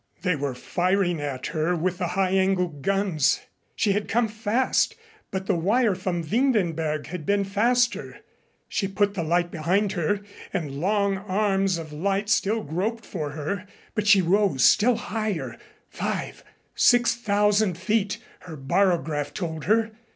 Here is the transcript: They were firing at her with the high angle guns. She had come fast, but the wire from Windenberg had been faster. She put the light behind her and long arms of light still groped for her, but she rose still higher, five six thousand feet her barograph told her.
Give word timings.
They 0.23 0.35
were 0.35 0.55
firing 0.55 1.21
at 1.21 1.45
her 1.45 1.75
with 1.75 1.99
the 1.99 2.07
high 2.17 2.31
angle 2.31 2.69
guns. 2.69 3.41
She 3.75 3.91
had 3.91 4.07
come 4.07 4.27
fast, 4.27 4.95
but 5.29 5.45
the 5.45 5.53
wire 5.55 5.93
from 5.93 6.23
Windenberg 6.23 7.05
had 7.05 7.23
been 7.23 7.43
faster. 7.43 8.17
She 8.67 8.87
put 8.87 9.13
the 9.13 9.21
light 9.21 9.51
behind 9.51 9.91
her 9.91 10.21
and 10.51 10.79
long 10.81 11.19
arms 11.19 11.77
of 11.77 11.93
light 11.93 12.29
still 12.29 12.63
groped 12.63 13.05
for 13.05 13.33
her, 13.33 13.67
but 13.93 14.07
she 14.07 14.23
rose 14.23 14.65
still 14.65 14.95
higher, 14.95 15.55
five 15.87 16.43
six 16.73 17.13
thousand 17.15 17.77
feet 17.77 18.17
her 18.47 18.57
barograph 18.57 19.35
told 19.35 19.65
her. 19.65 19.91